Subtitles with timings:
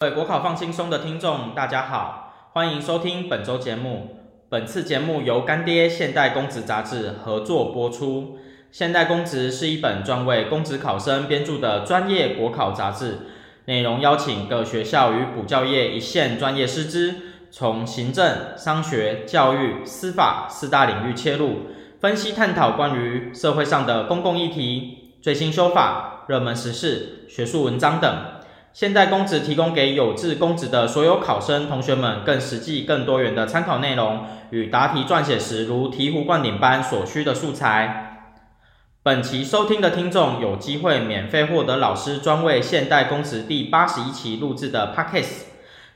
[0.00, 4.16] 各位国考放轻松的听众，大家好，欢迎收听本周节目。
[4.48, 8.38] 本次节目由干爹现代公职杂志合作播出。
[8.72, 13.18] 现代公职是一本专为公职考生编著的专业国考杂志，
[13.66, 17.16] 内容邀请各学校与补教业一线专业师资，
[17.50, 21.66] 从行政、商学、教育、司法四大领域切入，
[22.00, 28.39] 分析探讨关于社会上的公共议题、最新修法、热门时事、学术文章等。
[28.72, 38.06] 现代公职提供给有志公职的所有考生同学们更实际、更多元的参考内容与答题撰写时如醍醐灌顶般所需的素材。
[39.02, 45.44] 本期收听的听众有机会免费获得老师专为现代公职第八十一期录制的 Podcast，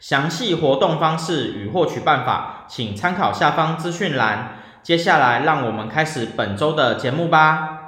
[0.00, 4.56] 详细活动方式与获取办法，请参考下方资讯栏。
[4.82, 7.80] 接下来，让我们开始本周的节目吧。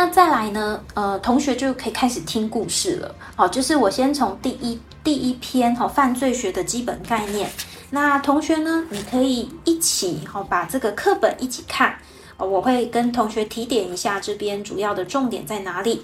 [0.00, 0.82] 那再来呢？
[0.94, 3.14] 呃，同学就可以开始听故事了。
[3.36, 7.50] 好，就是我先从第一第一篇哈犯罪学的基本概念。
[7.90, 11.98] 那同学呢，你可以一起好把这个课本一起看。
[12.38, 16.02] 我会跟同学提点一下这边主要的重点在哪里。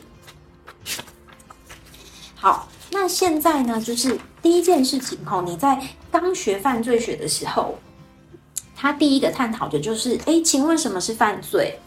[2.34, 7.78] 好，那现在呢，就是第一件事情哈，你在刚学犯罪学的时候，
[8.77, 11.78] 他第一个探讨的就是，诶，请问什么是犯罪？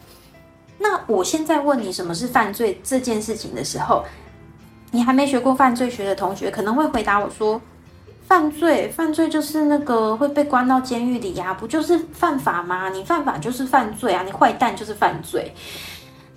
[0.81, 4.03] 那我现在问你什么是犯罪这件事情的时候，
[4.91, 7.61] 你还没学过犯罪学的同学可能会回答我说：
[8.25, 12.89] 犯罪，犯罪就是那个会被关到监狱里呀，不就是犯法吗？
[12.89, 15.53] 你犯法就是犯罪啊，你坏蛋就是犯罪。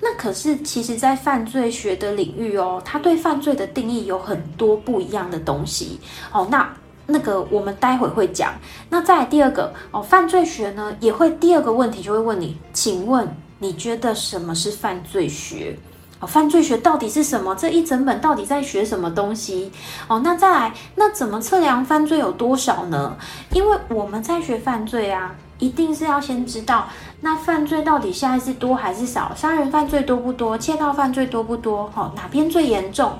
[0.01, 6.01] 那可是其实，在犯罪学的领域哦，他对犯罪的定义有很多不一样的东西
[6.33, 6.48] 哦。
[6.51, 6.69] 那
[7.07, 8.53] 那个我们待会会讲。
[8.91, 13.29] 那再来第二个哦，犯罪学呢也会第二个问题就会问你，请问。
[13.62, 15.78] 你觉得什么是犯罪学？
[16.18, 17.55] 哦，犯罪学到底是什么？
[17.55, 19.70] 这一整本到底在学什么东西？
[20.08, 23.17] 哦，那再来，那怎么测量犯罪有多少呢？
[23.52, 26.89] 因为我们在学犯罪啊，一定是要先知道
[27.20, 29.33] 那犯罪到底现在是多还是少？
[29.36, 30.58] 杀人犯罪多不多？
[30.58, 31.89] 窃盗犯罪多不多？
[31.95, 33.12] 哦，哪边最严重？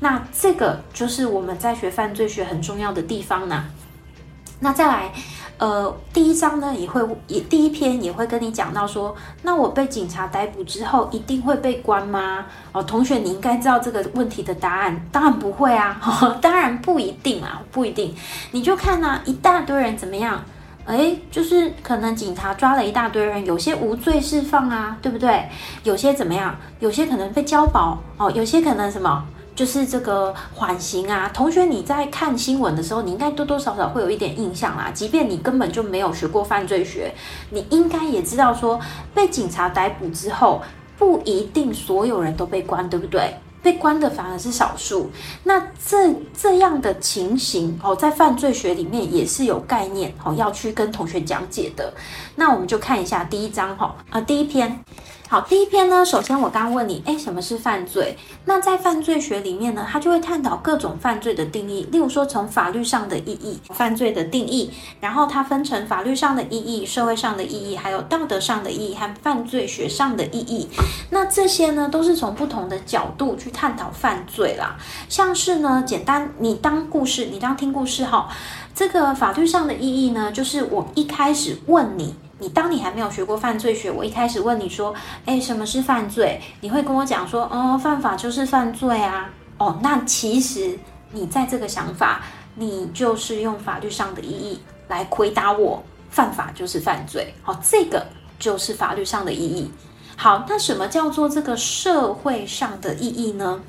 [0.00, 3.66] 那这个就是我们在学犯罪学很重要的地方呢。
[4.60, 5.12] 那再来。
[5.60, 12.46] 呃，第一章呢也会也第一篇也会跟你讲到说，那我被警察逮捕之后一定会被关吗？
[12.72, 16.00] 哦，同学，你应该知道这个问题的答案，当然不会啊，
[16.40, 18.14] 当然不一定啊，不一定。
[18.52, 20.42] 你就看啊，一大堆人怎么样？
[20.86, 25.46] 诶，就是可能警察抓了一大堆人，有些无罪释放啊，对不对？
[25.84, 26.56] 有些怎么样？
[26.78, 29.22] 有些可能被交保哦，有些可能什么？
[29.54, 34.90] 就是这个缓刑啊，同学，你在看新闻的时候，你应该多多少少会有一点印象啦。
[34.92, 37.12] 即便你根本就没有学过犯罪学，
[37.50, 38.80] 你应该也知道说，
[39.14, 40.62] 被警察逮捕之后，
[40.96, 43.34] 不一定所有人都被关，对不对？
[43.62, 45.10] 被关的反而是少数。
[45.44, 51.92] 那这这样的情形哦，在犯罪学里面也是有概念哦，要去跟同学讲解的。
[52.36, 54.82] 那我们就看一下第一章哈啊，第一篇。
[55.30, 58.18] 好，第一篇呢，首先我刚问你，诶，什么是犯罪？
[58.46, 70.68] 那在犯罪学里面呢，它就会探讨各种犯罪的定义，例如说从法律上的意义，犯罪的定义，然后它分成法律上的意义、社会上的意义，还有道德上的意义和犯罪学上的意义。
[71.10, 74.76] 那这些呢，都是从不同的角度去探讨犯罪啦。
[75.08, 78.28] 像是呢，简单你当故事，你当听故事哈，
[78.74, 82.16] 这个法律上的意义呢，就是我一开始问你。
[82.40, 84.94] 你当你还没有学过犯罪学，我一开始问你说，
[85.26, 86.40] 诶，什么是犯罪？
[86.62, 89.30] 你会跟我讲说，哦，犯法就是犯罪啊。
[89.58, 90.78] 哦，那其实
[91.12, 92.22] 你在这个想法，
[92.54, 94.58] 你就是用法律上的意义
[94.88, 97.34] 来回答我，犯法就是犯罪。
[97.42, 98.06] 好，这个
[98.38, 99.70] 就是法律上的意义。
[100.16, 103.60] 好，那什么叫做这个社会上的意义呢？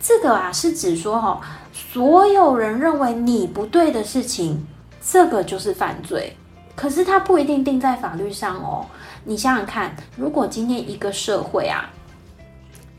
[0.00, 1.40] 这个啊是指说，哈，
[1.72, 4.66] 所有人认为你不对的事情，
[5.00, 6.36] 这个就是犯罪。
[6.74, 8.86] 可是它不一定定在法律上哦。
[9.24, 11.90] 你想想看，如果今天一个社会啊，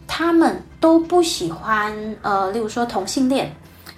[0.08, 3.54] 他们都不喜欢呃，例如说同性恋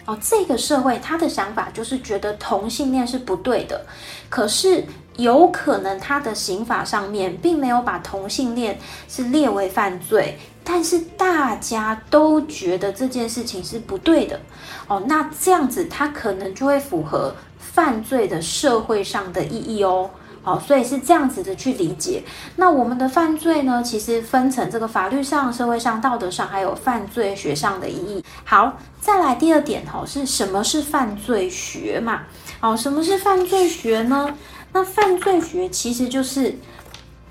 [0.05, 3.85] 哦，这个社会他的想法就是觉得同性恋是不对的。
[4.29, 4.83] 可是
[5.15, 8.77] 有可能他的刑法上面并没有把同性恋
[9.07, 14.41] 是列为犯罪，但是大家都觉得这件事情是不对的
[14.89, 15.01] 哦。
[15.07, 17.33] 那这样子，他可能就会符合。
[17.59, 20.09] 犯罪的社会上的意义哦，
[20.41, 22.23] 好，所以是这样子的去理解。
[22.55, 28.23] 那我们的犯罪呢，其实分成这个法律上、社会上、道德上，还有犯罪学上的意义。
[28.43, 32.23] 好，再来第二点哈，是什么是犯罪学嘛？
[32.59, 34.35] 好，什么是犯罪学呢？
[34.73, 36.57] 那犯罪学其实就是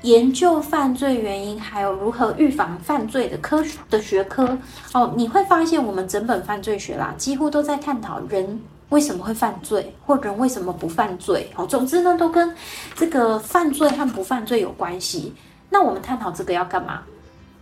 [0.06, 4.56] 研究犯罪原因，还有如何预防犯罪的科学的学科
[4.92, 8.60] 哦，你会发现我们整本犯罪学啦，几乎都在探讨人
[8.90, 11.50] 为什么会犯罪，或人为什么不犯罪。
[11.56, 12.54] 哦，总之呢，都跟
[12.94, 15.34] 这个犯罪和不犯罪有关系。
[15.70, 17.02] 那我们探讨这个要干嘛？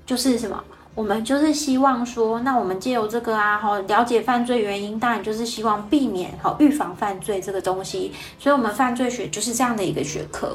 [0.04, 0.62] 就是什么？
[0.94, 8.12] 我们就是希望说，那我们借由这个啊，哈，了解犯罪原因，当然就是希望避免好，预防犯罪这个东西。
[8.38, 10.54] 所以，我们犯罪学就是这样的一个学科。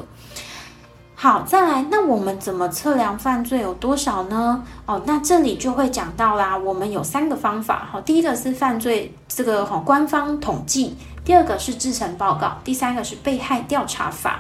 [1.22, 4.64] 好，再来，那我们怎么测量犯罪有多少呢？
[4.86, 8.00] 哦，那这里就会讲到啦，我们有三个方法哈。
[8.00, 10.96] 第一个是犯罪这个哈官方统计，
[11.26, 14.40] 第二个是制成报告，第三个是被害调查法。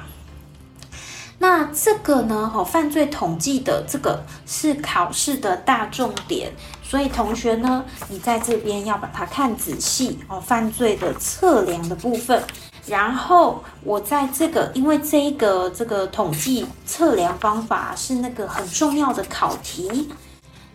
[1.39, 2.49] 那这个呢？
[2.49, 6.49] 哈，犯罪统计的这个是考试的大重点，
[6.81, 10.39] 所以同学呢，你在这边要把它看仔细哦。
[10.39, 12.41] 犯罪的测量的部分，
[12.89, 20.09] 然后我在这个，因为这一个这个统计测量方法是那个很重要的考题。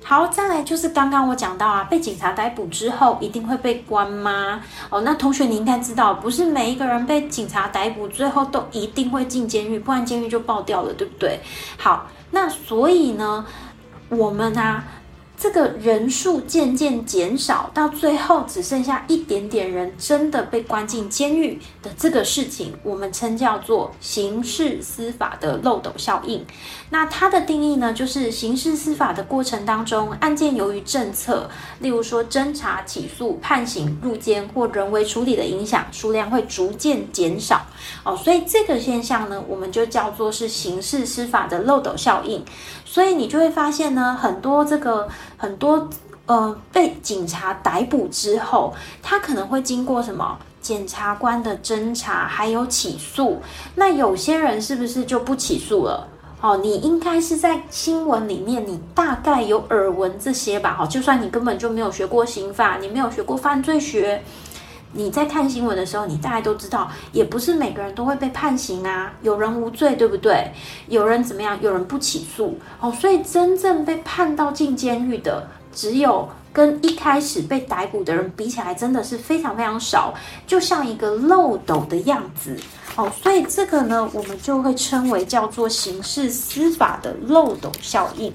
[0.03, 4.63] 好，再来就是刚刚我讲到啊，被警察逮捕之后一定会被关吗？
[4.91, 11.41] 哦，那同学你应该知道，不是每一个人被警察逮捕最后都一定会进监狱，不然监狱就爆掉了，对不对？
[11.79, 13.45] 好，那所以呢，
[14.09, 14.85] 我们啊。
[15.45, 26.43] 这个人数渐渐减少，到最后只剩下一点点人真的被关进监狱的这个事情，我们称叫做刑事司法的漏斗效应。
[26.89, 31.51] 那它的定义呢，就是刑事司法的过程当中，案件由于政策，
[31.81, 37.67] 例如说侦查、起诉、判刑、入监或人为处理的影响，数量会逐渐减少。
[38.03, 42.43] 哦，所以这个现象呢，我们就叫做是刑事司法的漏斗效应。
[42.87, 45.09] 所以你就会发现呢，很多这个
[45.45, 45.91] 很多
[46.25, 53.43] 呃被警察逮捕之后，他可能会经过什么检察官的侦查，还有起诉。
[53.75, 56.09] 那有些人是不是就不起诉了？
[56.41, 60.79] 哦，你应该是在新闻里面，你大概有耳闻这些吧？
[60.81, 64.23] 哦，就算你根本就没有学过刑法，你没有学过犯罪学。
[64.97, 70.53] 你在看新闻的时候，你大概都知道，也不是每个人都会被判刑啊，有人无罪，对不对？
[70.87, 71.59] 有人怎么样？
[71.61, 80.15] 有人不起诉哦，所以真正被判到进监狱的，只有跟一开始被逮捕的人比起来，真的是非常非常少，
[80.47, 82.57] 就像一个漏斗的样子
[82.95, 83.11] 哦。
[83.21, 88.33] 所以这个呢，我们就会称为叫做刑事司法的漏斗效应。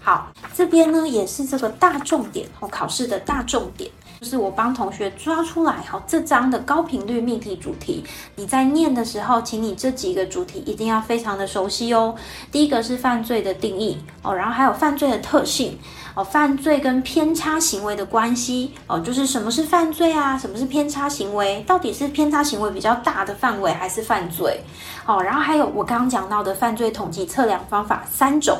[0.00, 3.88] 好，这边呢也是这个大重点哦，考试的大重点。
[4.22, 8.04] 就是我帮同学抓出来，好，这章的高频率命题主题，
[8.36, 12.14] 你在念的时候，请你这几个主题一定要非常的熟悉哦。
[12.52, 15.76] 第一个是犯罪的定义哦，然后还有犯罪的特性
[16.14, 24.60] 哦，犯罪跟偏差行为的关系哦，就是什么是犯罪啊，什么是偏差行为，到底是偏差行为比较大的范围还是犯罪？
[25.04, 28.56] 哦，然后还有我刚刚讲到的犯罪统计测量方法三种。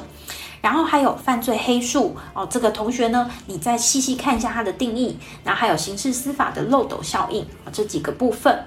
[0.63, 8.65] 然后还有犯罪黑数哦，这个同学呢，你再细细看一下它的定义，然后还有刑事司法的漏斗效应这几个部分。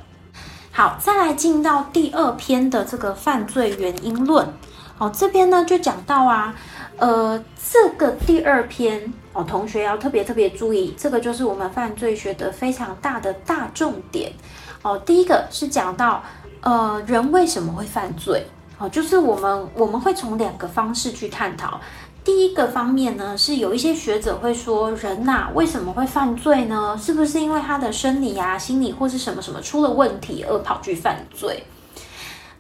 [0.72, 4.46] 好，再来进到第二篇的这个犯罪原因论
[4.98, 6.54] 哦，这边呢就讲到啊，
[6.98, 14.34] 呃，这个第二篇哦，同学要特别特别注意，这个就是我们犯罪学的非常大的大重点
[14.82, 14.98] 哦。
[15.06, 16.22] 第一个是讲到
[16.60, 18.46] 呃，人为什么会犯罪？
[18.78, 21.80] 好，就是我们我们会从两个方式去探讨。
[22.26, 27.00] 第一个方面呢，是有一些学者会说，人呐为什么会犯罪呢？
[27.02, 31.64] 是不是因为他的生理啊、心理或是什么什么出了问题而跑去犯罪？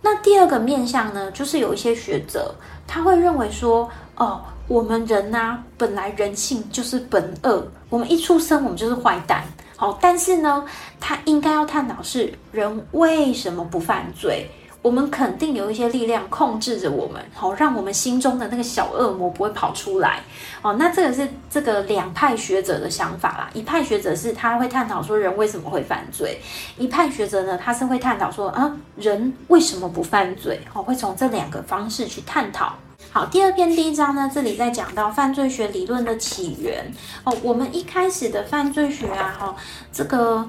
[0.01, 2.53] 那第二个面向呢，就是有一些学者
[2.85, 9.43] 他会认为说，哦，我们人呐本来人性就是本恶，我们一出生我们就是坏蛋。
[9.75, 10.63] 好，但是呢，
[10.99, 14.47] 他应该要探讨是人为什么不犯罪？
[14.85, 20.21] 我们肯定有一些力量控制着我们，好，让我们心中的那个小恶魔不会跑出来。
[20.61, 23.49] 哦，那这个是这个两派学者的想法啦。
[23.55, 26.39] 一派学者是他会探讨说人为什么会犯罪，
[26.77, 30.61] 一派学者呢，他是会探讨说啊，人为什么不犯罪？
[30.71, 32.75] 好，会从这两个方式去探讨。
[33.11, 36.85] 好，第二篇第一章呢，这里在讲到犯罪学理论的起源。
[37.23, 39.55] 哦，我们一开始的犯罪学啊，哈，
[39.91, 40.47] 这个。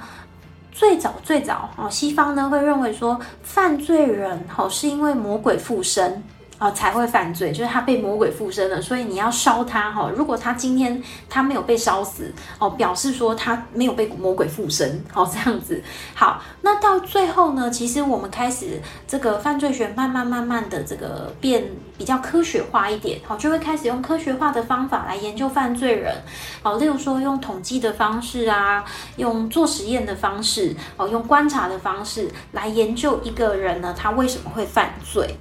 [0.78, 6.23] 最早最早哦，西方呢会认为说犯罪人哦是因为魔鬼附身。
[6.58, 10.10] 哦才会犯罪，就是他被魔鬼附身了，所以你要烧他哈。
[10.14, 15.82] 如果他今天他没有被烧死哦，表示说他没有被魔鬼附身哦这样子。
[16.14, 21.64] 好，那到最后呢，其实我们开始这个犯罪学慢慢慢慢的这个变。
[21.98, 26.14] 比较科学化一点，好，就会开始用科学化的方法来研究犯罪人，
[26.62, 28.84] 好，例如说用统计的方式啊，
[29.16, 35.38] 用做实验的方式，哦，用观察的方式来研究一个人呢，他为什么会犯罪？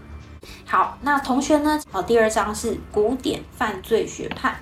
[0.65, 1.81] 好，那同学呢？
[1.91, 4.55] 好，第二章是古典犯罪学派。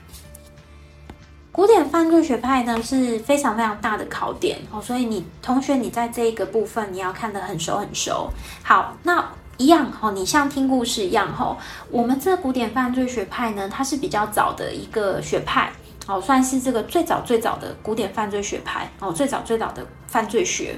[1.51, 8.31] 古典犯罪学派呢是非常非常大的考点哦，所以你同学你在这一个部分你要看得很熟很熟。
[8.63, 9.23] 好，那
[9.57, 11.55] 一样哈，你像听故事一样哈，
[11.91, 15.71] 我们这古典犯罪学派呢，它是比较早的一个学派
[16.07, 20.75] 哦，算是这个最早最早的古典犯罪学派哦，最早最早的犯罪学。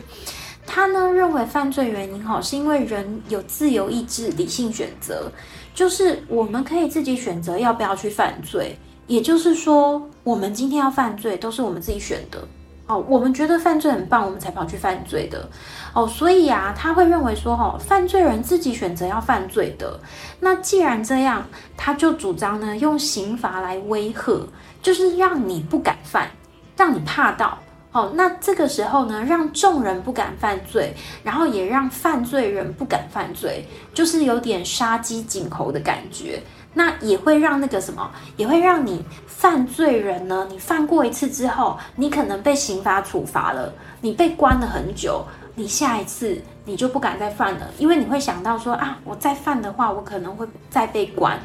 [0.68, 5.32] 他呢认为犯罪原因哈是因为人有自由意志、理性选择，
[5.74, 8.78] 就是我们可以自己选择要不要去犯罪。
[9.08, 12.40] 也就是说，我们今天要犯罪，都是我们自己选的
[12.88, 13.06] 哦。
[13.08, 15.48] 我们觉得犯罪很棒，我们才跑去犯罪的
[15.94, 16.08] 哦。
[16.08, 20.00] 所以啊，他会认为说，哦，犯罪人自己选择要犯罪的。
[20.40, 21.46] 那既然这样，
[21.78, 24.48] 他就主张呢，用刑罚来威吓，
[24.82, 26.28] 就是让你不敢犯，
[26.76, 27.56] 让你怕到
[27.96, 28.12] 哦。
[28.14, 36.44] 那这个时候呢，让众人不敢犯罪，然后也让犯罪人不敢犯罪，就是有点杀鸡儆猴的感觉。
[36.78, 40.46] 那也会让那个什么，也会让你犯罪人呢？
[40.52, 45.26] 你犯过一次之后，你可能被刑罚处罚了，你被关了很久，
[45.56, 51.40] 你下一次你就不敢再犯了，因为你会想到说啊，我再犯的话，我可能会再被关。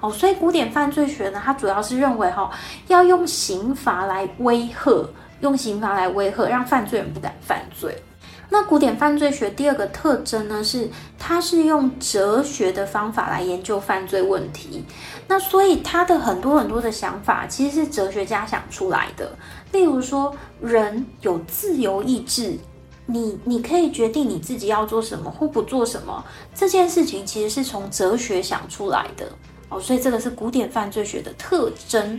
[0.00, 2.48] 哦，所以古典犯罪学呢，它主要是认为哈，
[2.86, 8.02] 要用刑罚来威吓，用刑罚来威吓，让犯罪人不敢犯罪。
[8.50, 14.82] 那古典犯罪学第二个特征呢，是它是用哲学的方法来研究犯罪问题。
[15.26, 19.36] 那所以它的很多很多的想法，其实是哲学家想出来的。
[19.70, 22.56] 例如说，人有自由意志，
[23.04, 29.30] 你你可以决定你自己要做什么或不做什么，这件事情其实是从哲学想出来的
[29.68, 29.78] 哦。
[29.78, 32.18] 所以这个是古典犯罪学的特征。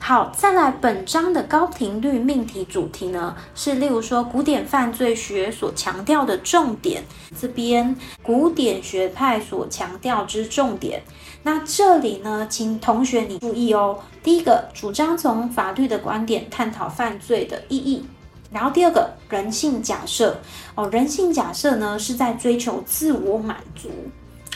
[0.00, 7.02] 好，再来本章的高频率命题主题呢，是例如说古典犯罪学所强调的重点，
[7.38, 11.02] 这边古典学派所强调之重点。
[11.42, 13.98] 那这里呢，请同学你注意哦。
[14.22, 18.06] 第一个，主张从法律的观点探讨犯罪的意义。
[18.50, 20.40] 然后第二个，人性假设
[20.74, 23.90] 哦，人性假设呢是在追求自我满足，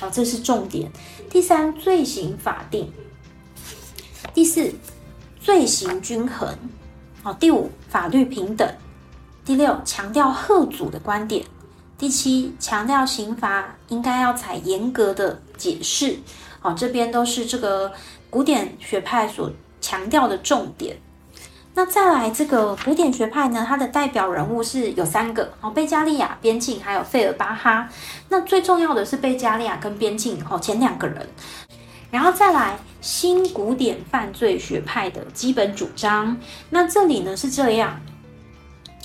[0.01, 0.91] 哦，这是重点。
[1.29, 2.91] 第三，罪行法定。
[4.33, 4.73] 第四。
[5.43, 6.57] 罪行均衡，
[7.21, 8.73] 好，第五，法律平等，
[9.45, 11.45] 第六，强调贺祖的观点，
[11.99, 16.17] 第七，强调刑罚应该要采严格的解释，
[16.61, 17.93] 好，这边都是这个
[18.31, 20.97] 古典学派所强调的重点。
[21.75, 27.89] 那再来这个古典学派呢，它的代表人物是有三个，哦，贝加利亚、边沁，还有费尔巴哈。
[28.29, 31.27] 那最重要的是贝加利亚跟边沁，哦，前两个人。
[32.12, 36.37] 然后再来新古典犯罪学派的基本主张，
[36.69, 37.99] 那这里呢是这样，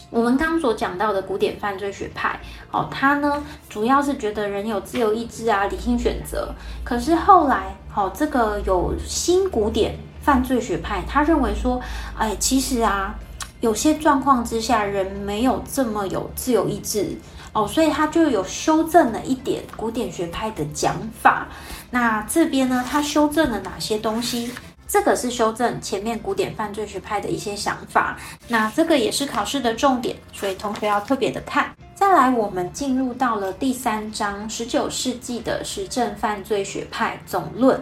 [0.09, 2.37] 我们刚所讲到的古典犯罪学派，
[2.69, 6.53] 哦，他呢主要是觉得人有自由意志啊，理性选择。
[6.83, 11.79] 可是后来，哦，这个有新古典犯罪学派，他认为说，
[12.17, 13.15] 哎，其实啊，
[13.61, 17.17] 有些状况之下，人没有这么有自由意志，
[17.53, 21.47] 哦，所以他就有修正了一点古典学派的讲法。
[21.89, 24.51] 那这边呢，他修正了哪些东西？
[24.89, 28.17] 这个是修正前面古典犯罪学派的一些想法。
[28.47, 31.69] 那这个也是考试的重点，所以同学要特别的看。
[31.93, 37.81] 再来，我们进入到了第三章，十九世纪的实证犯罪学派总论。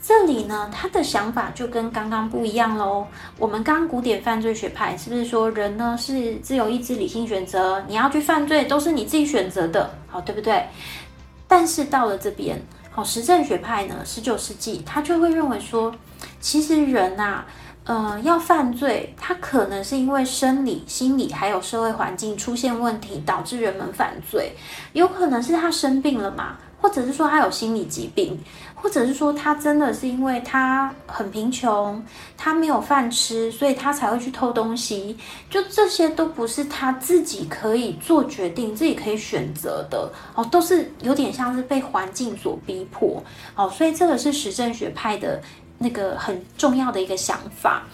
[0.00, 3.06] 这里呢，他的想法就跟刚刚不一样喽。
[3.38, 7.84] 我们刚古典犯罪学派是不是说人呢是自由意志、理性选择？
[7.86, 10.64] 你要去犯罪都是你自己选择的，好，对不对？
[11.46, 12.60] 但是到了这边。
[12.94, 15.94] 好，实证学派呢，十九世纪他就会认为说，
[16.40, 17.46] 其实人呐、啊，
[17.84, 24.54] 呃，要犯罪，他可能是因为生理、心理还有社会环境出现问题，导致人们犯罪，
[24.92, 26.58] 有可能是他生病了嘛。
[26.82, 28.36] 或者是说他有心理疾病，
[28.82, 32.04] 或者是说他真的是因为他很贫穷，
[32.36, 35.16] 他没有饭吃，所以他才会去偷东西。
[35.48, 43.22] 就这些都不是他自己可以做决定、自己可以选择的哦，都是有点像是被环境所逼迫
[43.54, 43.70] 哦。
[43.70, 45.40] 所以这个是实证学派的
[45.78, 47.84] 那个很重要的一个想法。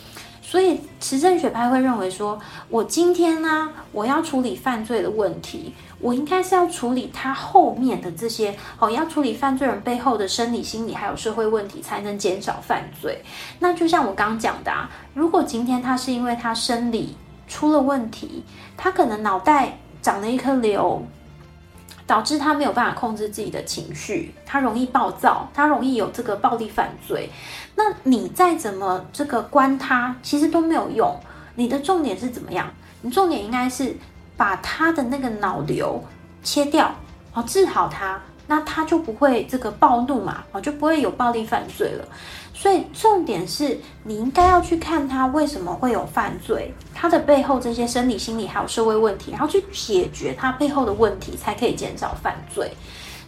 [0.40, 2.40] 所以实证学派会认为说，
[2.70, 5.74] 我今天呢，我要处理犯罪的问题。
[6.00, 13.20] 我应该是要处理他后面的这些哦，要处理犯罪人背后的生理、心理还有社会问题，才能减少犯罪。
[13.58, 17.16] 那就像我刚刚讲的啊，如果今天他是因为他生理
[17.48, 18.44] 出了问题，
[18.76, 21.02] 他可能脑袋长了一颗瘤，
[22.06, 27.28] 导致他没有办法控制自己的情绪，他容易暴躁，他容易有这个暴力犯罪。
[27.74, 31.18] 那你再怎么这个关他，其实都没有用。
[31.56, 32.70] 你的重点是怎么样？
[33.02, 33.96] 你重点应该是。
[34.38, 36.02] 把他的那个脑瘤
[36.42, 36.94] 切掉，
[37.34, 42.08] 哦，治好他，那他就不会这个暴怒嘛，哦，就不会有暴力犯罪了。
[42.54, 52.72] 所以重点是你应该要去看他为什么会有犯罪，他的背后这些生理、心理还有社会问题，然后去解决他背后的问题，才可以减少犯罪。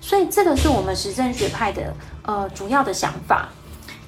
[0.01, 3.49] 所以这个是我们实证学派的呃主要的想法。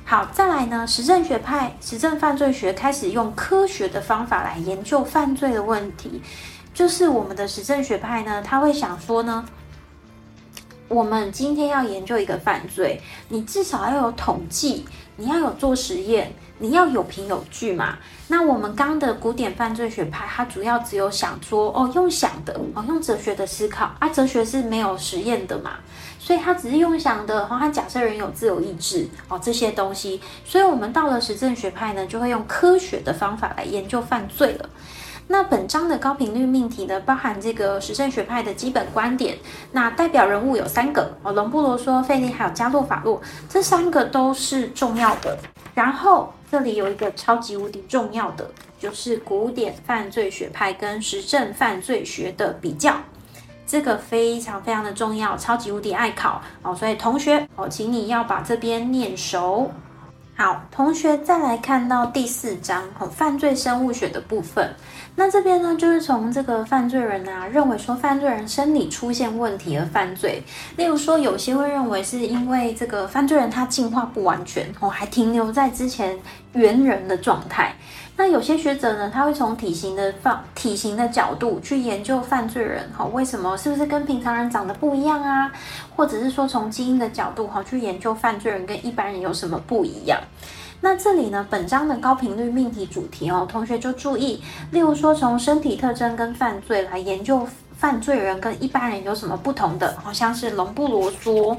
[0.05, 6.21] 好，再来呢，实证学派、实证犯罪学开始用科学的方法来研究犯罪的问题，
[6.75, 9.45] 就是我们的实证学派呢，他会想说呢。
[10.89, 13.01] 我们今天要研究一个犯罪，
[13.31, 14.85] 你至少要有统计，
[15.17, 17.97] 你要有做实验，你要有凭有据嘛。
[18.29, 25.77] 那我们刚的古典犯罪学派，它主要只有想说，哦，用想的，哦，用哲学的思考啊，哲学是没有实验的嘛，
[26.19, 30.21] 所以它只是用想的，哦，它假设人有自由意志，哦，这些东西。
[30.45, 34.69] 所以我们到了实证学派呢，就会用科学的方法来研究犯罪了。
[35.29, 39.39] 那本章的高频率命题呢，包含这个实证学派的基本观点。
[39.71, 45.39] 那代表人物有三个哦，龙布罗梭、费利还有加洛法洛，这三个都是重要的。
[45.75, 52.95] 然后这里有一个超级无敌重要的，就是古典犯罪学派跟实证犯罪学的比较，
[53.67, 56.75] 这个非常非常的重要，超级无敌爱考哦。
[56.75, 59.71] 所以同学哦，请你要把这边念熟。
[60.35, 64.75] 好，同学再来看到第四章哦，犯罪生物学的部分。
[65.15, 70.43] 那这边呢，就是从这个犯罪人啊，认为说犯罪人生理出现问题而犯罪。
[70.77, 76.19] 例如说，有些会认为是因为这个犯罪人他进化不完全哦，还停留在之前
[76.55, 77.75] 猿人的状态。
[78.17, 85.53] 那有些学者呢，他会从体型的放体型的角度去研究犯罪人哈，为什么是不是跟平常人长得不一样啊？
[85.95, 90.19] 或者是说从基因的角度哈，去研究犯罪人跟一般人有什么不一样？
[90.85, 97.47] 那这里呢，本章的高频率命题主题哦，同学就注意，例如说从身体特征跟犯罪来研究
[97.79, 101.57] 犯罪人跟一般人有什么不同的，好像是龙布罗梭。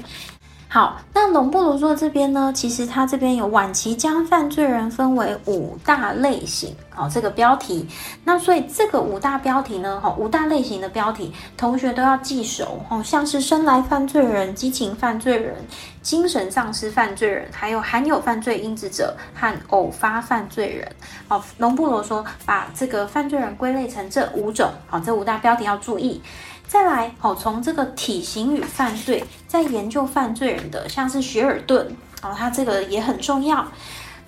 [0.68, 7.86] 好，那龙布罗梭这边呢，其实他这边有晚期将犯罪人分为五大类型，好，这个标题。
[8.24, 15.54] 那所以这个五大标题呢，好，五大类型的标题，同学都要记熟，哦，像是生来犯罪人、激情犯罪人、
[16.04, 20.86] 精神丧失犯罪人，还有含有犯罪因子者和偶发犯罪人。
[21.26, 26.22] 好，龙布罗说把这个犯罪人归类成这五种，好，这五大标题要注意。
[26.68, 31.86] 再来，哦，从这个体型与犯罪，在研究犯罪人的，像是雪尔顿，
[32.22, 33.66] 哦，他这个也很重要。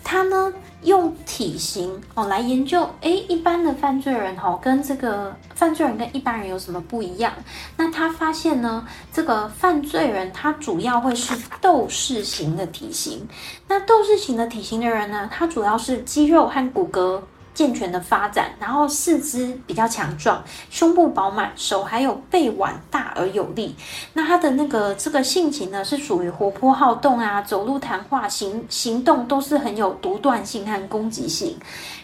[0.09, 0.53] 他呢，
[0.85, 7.33] 用体型哦来研究，诶，一般的犯罪人哦，跟这个犯罪人跟一般人有什么不一样？
[7.77, 13.27] 那他发现呢，这个犯罪人他主要会是斗士型的体型。
[13.66, 17.21] 那斗士型的体型的人呢，他主要是肌肉和骨骼。
[17.57, 23.75] 健全的发展，然后四肢比较强壮，胸部饱满，手还有背腕大而有力。
[24.12, 31.57] 那他的那个这个性情呢，是属于活泼好动啊，走路谈话行行动都是很有独断性和攻击性。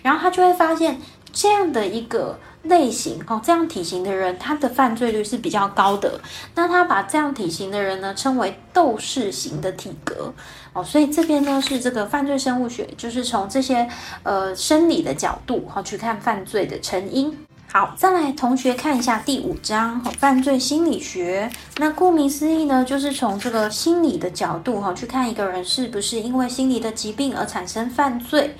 [0.02, 0.98] 然后他就会发现
[1.32, 2.38] 这样的一个。
[2.62, 6.20] 类型哦，这样体型的人，他的犯罪率是比较高的。
[6.54, 10.32] 那他把这样体型的人呢，称为斗士型的体格
[10.72, 10.82] 哦。
[10.84, 13.88] 所以这边呢是这个犯罪生物学，就是从这些
[14.22, 17.36] 呃生理的角度哈去看犯罪的成因。
[17.72, 21.50] 好，再来同学看一下第五章犯罪心理学。
[21.78, 28.54] 那顾名思义呢，就是从这个心理的角度哈去看一个人是不是因为心理的疾病而产生犯罪。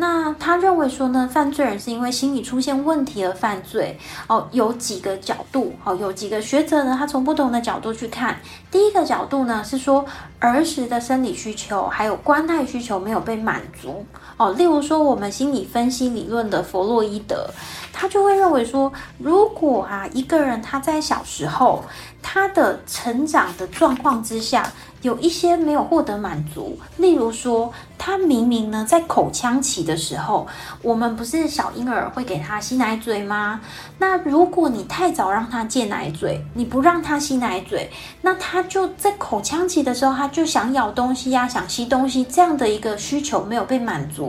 [0.00, 8.38] 那他认为说呢，犯罪人是因为心理出现问题而犯罪哦，有几个角度哦，有几个学者呢，他从不同的角度去看。
[8.70, 10.04] 第一个角度呢是说，
[10.38, 14.06] 儿时的生理需求还有关爱需求没有被满足
[14.38, 17.50] 哦，例如说我们心理分析理论的弗洛伊德，
[17.92, 21.82] 他就会认为说，如果啊一个人他在小时候
[22.22, 24.72] 他的成长的状况之下。
[25.02, 30.44] 有一些没有获得满足，例如说，他明明呢在口腔期的时候，
[30.82, 33.60] 我们不是小婴儿会给他吸奶嘴吗？
[33.98, 37.88] 那如果你太早让他戒奶嘴，你不让他吸奶嘴，
[38.22, 44.27] 那他就在口腔期的时候，他就想咬东西呀、想吸东西，这样的一个需求没有被满足，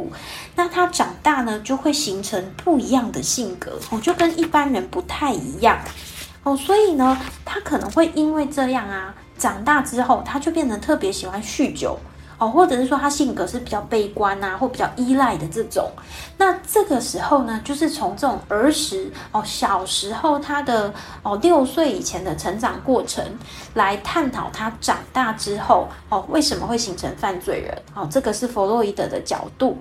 [0.56, 5.80] 那他长大呢就会形成不一样的性格，哦，就跟一般人不太一样，
[6.44, 9.16] 哦，所以呢，他可能会因为这样啊。
[9.38, 11.98] 长大之后，他就变得特别喜欢酗酒
[12.40, 15.92] 哦，或者是说他性格是比较悲观啊，或比较依赖的这种。
[16.38, 23.24] 那这个时候呢，就是从这种儿时哦，小时候他的哦六岁以前的成长过程
[23.74, 29.78] 来探讨他长大之后哦为什么会形成犯罪人哦，这个是弗洛伊德的角度。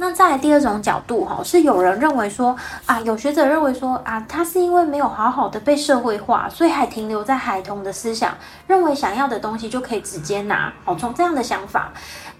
[0.00, 8.34] 那再来第二种角度哈，是有人认为说啊，有学者认为说啊，他是因为没有好好的被社会化，所以还停留在孩童的思想，
[8.66, 10.72] 认为想要的东西就可以直接拿。
[10.86, 11.92] 哦，从这样的想法，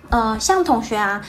[0.08, 1.20] 呃，像同学啊，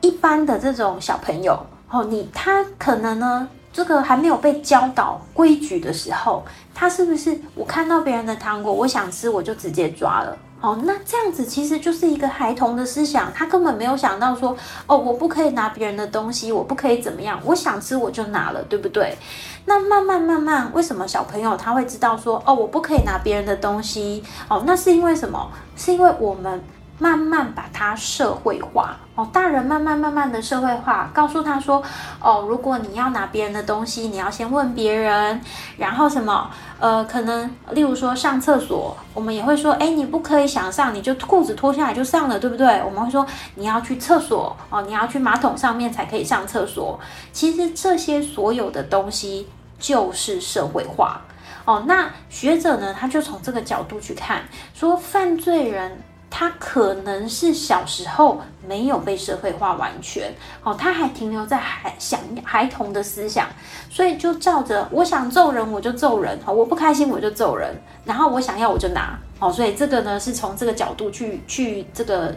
[0.00, 1.58] 一般的这种小朋友，
[1.90, 10.36] 哦，你他可能呢，这个还没有被教导规矩的时候，他是不是我看到别人的糖果，我想吃我就直接抓了？
[10.60, 14.54] 哦，那这样子其实就是一个孩童的思想，他根本没有想到说，
[14.86, 19.16] 哦，我不可以拿别人的东西，我不可以怎么样，我想吃我就拿了，对不对？
[19.64, 24.22] 那慢慢慢慢，为什么小朋友他会知道说，哦，我不可以拿别人的东西？
[24.48, 25.50] 哦，那是因为什么？
[25.76, 26.62] 是因为我们。
[27.00, 31.82] 慢慢把它社会化哦，大人慢慢慢慢的社会化，告诉他说
[32.20, 35.40] 哦，如果你要拿别人的东西，你要先问别人，
[35.78, 42.82] 然后什么呃，可能例如说上厕所，我们也会说，哎，你不可以想上你就裤子脱下来就上了，对不对？
[42.84, 47.00] 我们会说你要去厕所哦，你要去马桶上面才可以上厕所。
[47.32, 51.22] 其实这些所有的东西就是社会化
[51.64, 51.82] 哦。
[51.86, 54.42] 那学者呢，他就从这个角度去看，
[54.74, 56.02] 说犯罪人。
[56.40, 63.46] 他可能是小时候没有被社会化完全，哦，他还停留在孩想孩童的思想，
[63.90, 67.76] 所以就照着我想揍人我就揍人，好，我不开心我就揍人，
[68.06, 72.34] 然后我想要我就拿，哦，所以这个呢是从这个角度去去这个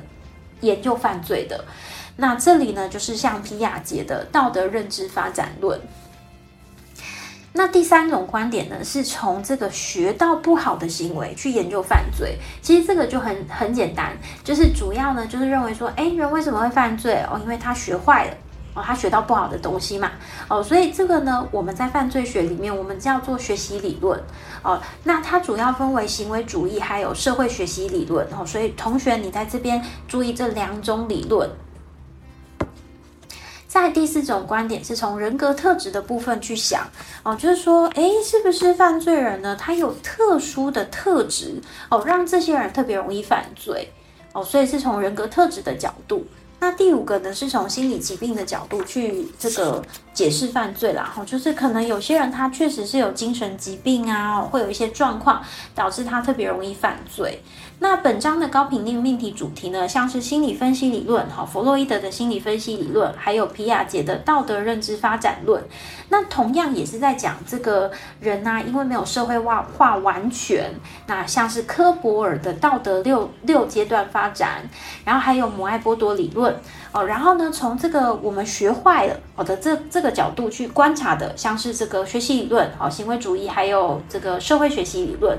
[0.59, 1.63] 研究犯罪的。
[2.17, 5.79] 那这里呢就是像皮亚杰的道德认知发展论。
[7.55, 12.37] 那第三种观点呢，是从这个学到不好的行为去研究犯罪。
[12.63, 17.23] 其实这个就很很简单，就是主要呢就是认为说，诶，人为什么会犯罪？
[17.29, 18.33] 哦，因为他学坏了，
[18.73, 20.13] 哦，他学到不好的东西嘛，
[20.47, 24.19] 哦，所以这个呢，我们在犯罪学里面，我们叫做学习理论，
[24.63, 31.47] 哦，那它主要分为行为主义还有社会学习理论，哦，所以同学你在这边注意这两种理论。
[33.73, 36.87] 在第四种观点是从人格特质的部分去想
[37.23, 39.55] 哦，就是说，诶，是不是犯罪人呢？
[39.59, 41.59] 他有特殊的特质
[41.89, 43.91] 哦，让这些人特别容易犯罪
[44.31, 46.23] 哦，所以是从人格特质的角度。
[46.59, 49.83] 那第五个呢，是从心理疾病的角度去这个
[50.13, 57.41] 解释犯罪啦，哈，就是可能有些人他确实是有精神疾病啊，会有一些状况导致他特别容易犯罪。
[57.83, 65.61] 那本章的高频令命题主题呢，像是心理分析理论，哈，弗洛伊德的心理分析理论，还有皮亚杰的道德认知发展论。
[66.07, 67.91] 那同样也是在讲这个
[68.21, 70.73] 人呐、因为没有社会化化完全，
[71.07, 74.61] 那像是科博尔的道德六六阶段发展，
[75.03, 76.55] 然后还有摩艾波多理论，
[76.93, 85.37] 哦，然后呢，从这个我们学坏了，好的这这个角度去观察的，像是这个学习理论，好，行为主义，还有这个社会学习理论。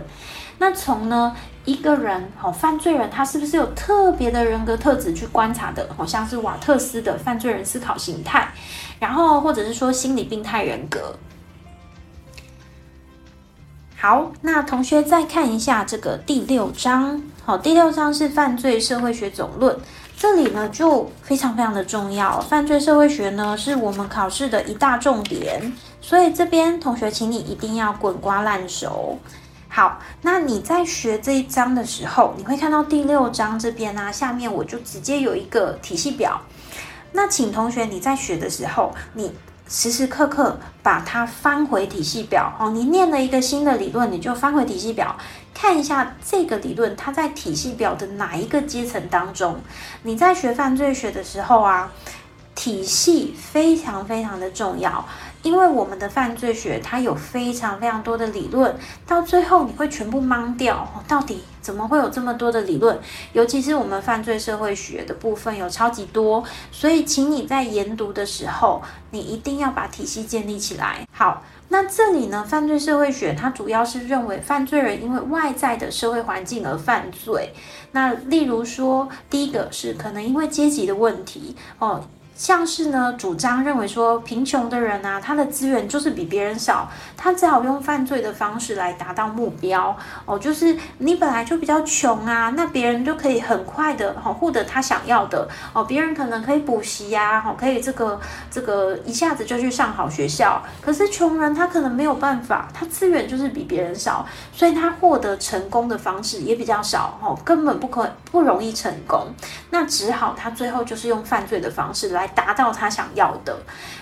[0.58, 5.88] 那从呢一个人，好，犯罪人他是不是有特别的人格特质去观察的？
[5.96, 8.48] 好像是瓦特斯的犯罪人思考形态，
[8.98, 11.16] 然后或者是说心理病态人格。
[13.96, 19.74] 好，那同学再看一下这个第六章，好，第六章是犯罪社会学总论，
[20.16, 29.18] 这里呢就非常非常的重要，犯罪社会学呢是我们考试的一大重点，所以这边同学请你一定要滚瓜烂熟。
[29.76, 36.40] 好，那你在学这一章的时候，你会看到第六章这边啊，下面我就直接有一个体系表。
[37.10, 39.32] 那请同学你在学的时候，你
[39.68, 42.70] 时时刻刻把它翻回体系表哦。
[42.70, 45.16] 你念了一个新的理论，你就翻回体系表，
[45.52, 49.56] 看一下这个理论它在体系表的哪一个阶层当中。
[50.04, 51.90] 你在学犯罪学的时候啊，
[52.54, 55.04] 体系非常非常的重要。
[55.44, 58.74] 因为我们的犯罪学它有非常非常多的理论，
[59.06, 62.98] 到最后你会全部懵掉，到底怎么会有这么多的理论？
[63.34, 71.06] 尤其是我们犯罪社会学的部分有超级多，所以请你在研读的时候，你一定要把体系建立起来。
[71.12, 77.52] 好，那这里呢，犯罪社会学它主要是认为犯罪人因为外在的社会环境而犯罪。
[77.92, 82.02] 那例如说，第一个是可能因为阶级的问题哦。
[82.34, 90.36] 像是呢，主张认为说，贫穷的人啊，他的资源就是比别人少，他只好用犯罪的方式来达到目标哦。
[90.36, 95.84] 就是你本来就比较穷啊，那别人就可以很快的哈获得他想要的哦。
[95.84, 98.20] 别人可能可以补习呀，哈，可以这个
[98.50, 109.28] 这个一下子就去上好学校，可是穷人他可能没有办法，他资源就是比别人少，所以他获得成功的方式也比较少哦，根本不可不容易成功，
[109.70, 112.23] 那只好他最后就是用犯罪的方式来。
[112.24, 113.58] 来达到他想要的。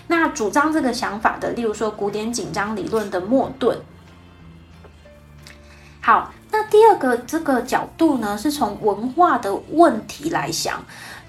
[0.06, 3.76] 那主张这个想法的，例如说古典紧张理论的莫顿。
[6.00, 10.84] 好，那第二个这个角度呢，是从文化的问题来想。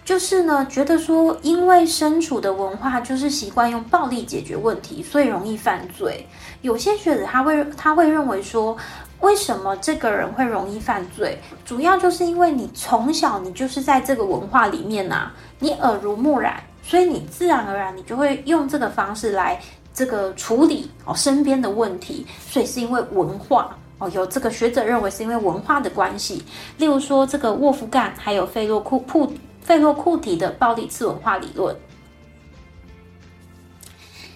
[0.05, 6.27] 就是呢，觉得说，因为身处的文化就是习惯用暴力解决问题，所以容易犯罪。
[6.61, 8.75] 有些学者他会他会认为说，
[9.21, 11.39] 为什么这个人会容易犯罪？
[11.63, 19.59] 主要就是因为你从小你就是在这个文化里面呐、啊，你耳濡目染，所以你自然而然你就会用这个方式来
[19.93, 22.27] 这个处理哦身边的问题。
[22.47, 26.43] 所以是因为文化哦，有这个学者认为是因为文化的关系。
[26.77, 29.33] 例如说这个沃夫干还有费洛库普。
[29.61, 31.73] 费洛库提的暴力次文化理论。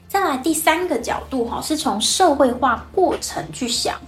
[0.07, 3.99] 再来第三个角度哈，是从社会化过程去想。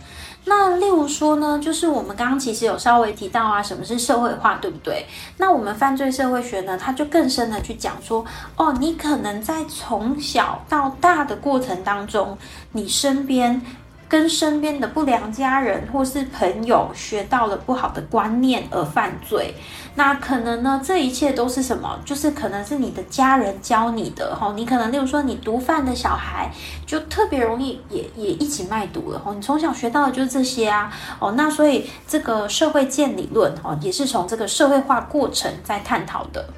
[0.45, 5.06] 那例如说呢，就是我们刚刚其实有稍微提到啊，什么是社会化，对不对？
[5.38, 8.25] 那我们犯罪社会学呢，它就更深的去讲说，
[8.56, 12.38] 哦，你可能在从小到大的过程当中，
[12.71, 13.62] 你身边。
[14.10, 19.54] 跟身边的不良家人或是朋友学到了不好的观念而犯罪，
[19.93, 22.00] 那可能呢，这一切都是什么？
[22.04, 26.52] 就是可能是你的家人教你的吼，你可能例如说你毒贩的小孩
[26.88, 36.50] 就特别容易也也一起卖毒了吼，你从小学到的就是这些啊哦，那所以这个社会建理论哦，也是从这个社会化过程在探讨的。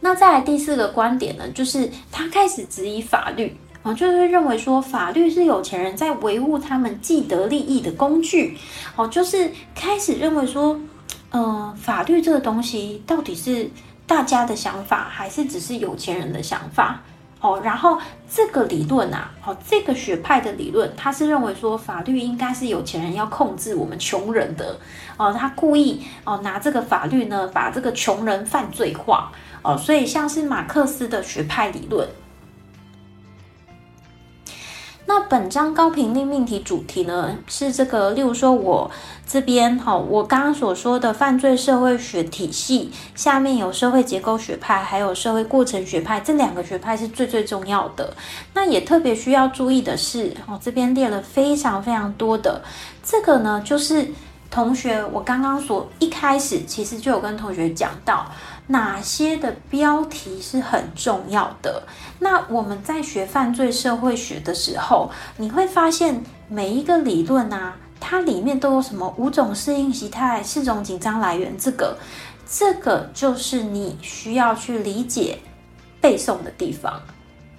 [0.00, 3.56] 那再来第四个观点呢，就是他开始质疑法律。
[3.82, 8.56] 啊就是认为说法律是有钱人在维护他们既得利益的工具，
[8.96, 10.78] 哦，就是开始认为说，
[11.30, 13.70] 呃，法律这个东西到底是
[14.06, 17.00] 大家的想法，还是只是有钱人的想法？
[17.40, 17.96] 哦，然后
[18.28, 24.76] 这个理论啊，哦，这个学派的理论，他是认为说法律应该是有钱人要控制我们穷人的，
[25.16, 29.30] 哦，他故意哦拿这个法律呢，把这个穷人犯罪化，
[29.62, 32.08] 哦，所以像是马克思的学派理论。
[35.08, 38.90] 那本章高频率命题主题呢，是这个，例如说我
[39.26, 48.14] 这边哈，我刚刚所说的犯罪社会学体系下面有社会结构学派，还有社会过程学派，这两个学派是最最重要的。
[48.52, 52.60] 那也特别需要注意的是，我，这边列了非常非常多的，
[53.02, 54.06] 这个呢，就是
[54.50, 58.26] 同学，我刚刚所一开始其实就有跟同学讲到。
[58.68, 61.82] 哪些的标题是很重要的？
[62.18, 71.56] 那我们在学犯罪社会学的时候，你会发现每一个理论啊，它里面都有什么五种适应形态、四种紧张来源。
[71.56, 71.96] 这个，
[72.46, 75.38] 这个就是你需要去理解
[76.00, 77.00] 背诵的地方，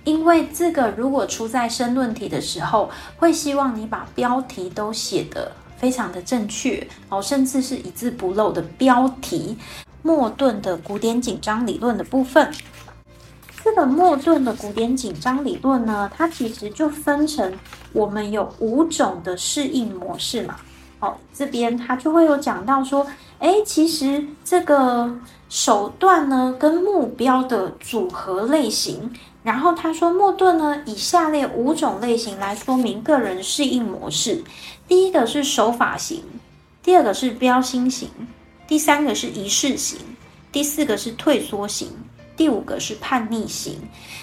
[0.04, 9.58] 因为这个如果出在申论题的时候，会希望你把标题都写得非常的正确哦，甚至是一字不漏的标题。
[10.02, 12.52] 莫顿的古典紧张理论的部分，
[13.64, 17.54] 这个莫顿的古典紧张理论呢，它其实就分成
[17.92, 20.56] 我们有五种的适应模式嘛。
[21.00, 23.06] 好，这边它就会有讲到说，
[23.40, 25.18] 哎，其实这个
[25.50, 34.44] 手段呢跟目标的组合类型，然后他说莫顿呢以下列五种类型来说明个人适应模式，
[34.88, 36.24] 第一个是手法型，
[36.84, 38.10] 第二个是标心型。
[38.70, 39.98] 第三个是仪式型，
[40.52, 41.88] 第四个是退缩型，
[42.38, 43.80] 第五个是叛逆型。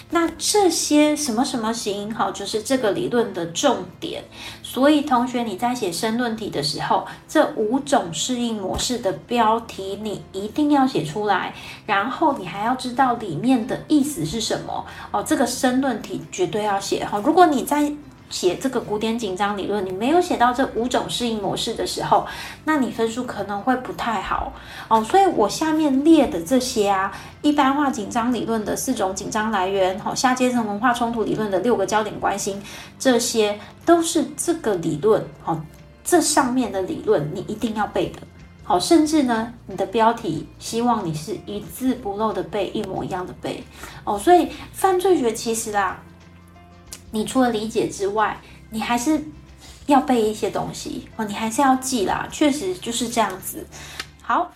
[0.09, 4.23] 那这些什么什么型，好，就是这个理论的重点。
[4.63, 11.53] 所以同学你在写申论题的时候，这五种适应模式的标题你一定要写出来，
[11.85, 15.21] 然后你还要知道里面的意思是什么哦。
[15.21, 17.21] 这个申论题绝对要写哈。
[17.25, 17.93] 如果你在
[18.29, 22.25] 写这个古典紧张理论，你没有写到这五种适应模式的时候，
[22.65, 24.51] 那你分数可能会不太好
[24.89, 25.03] 哦。
[25.03, 27.11] 所以我下面列的这些啊，
[27.41, 32.61] 一般化紧张理论的四种紧张来源，好，下阶层文化冲突理论的六个焦点关心，
[32.99, 35.59] 这些都是这个理论，好，
[36.03, 38.19] 这上面的理论你一定要背的，
[38.63, 43.63] 好，甚至呢，你的标题希望你是一字不漏的背，一模一样的背
[44.03, 44.19] 哦。
[44.19, 46.03] 所以犯罪学其实啦。
[47.11, 48.39] 你除了理解之外，
[48.69, 49.23] 你还是
[49.85, 53.65] 要背一些东西哦，你还是要记啦，确实就是这样子。
[54.21, 54.51] 好，